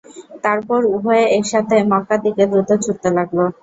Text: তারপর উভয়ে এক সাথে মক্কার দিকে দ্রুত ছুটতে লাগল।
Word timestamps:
তারপর 0.43 0.79
উভয়ে 0.95 1.25
এক 1.37 1.45
সাথে 1.51 1.75
মক্কার 1.91 2.19
দিকে 2.25 2.43
দ্রুত 2.51 2.69
ছুটতে 2.83 3.09
লাগল। 3.17 3.39